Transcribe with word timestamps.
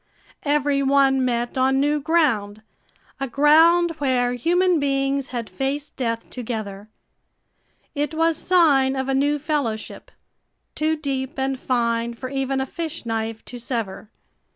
Every 0.41 0.81
one 0.81 1.23
met 1.23 1.59
on 1.59 1.79
new 1.79 1.99
ground, 1.99 2.63
a 3.19 3.27
ground 3.27 3.91
where 3.99 4.33
human 4.33 4.79
beings 4.79 5.27
had 5.27 5.47
faced 5.47 5.95
death 5.95 6.27
together. 6.31 6.89
It 7.93 8.15
was 8.15 8.35
sign 8.35 8.95
of 8.95 9.07
a 9.07 9.13
new 9.13 9.37
fellowship, 9.37 10.09
too 10.73 10.95
deep 10.95 11.37
and 11.37 11.59
fine 11.59 12.15
for 12.15 12.29
even 12.29 12.59
a 12.59 12.65
fish 12.65 13.05
knife 13.05 13.45
to 13.45 13.59
sever. 13.59 14.09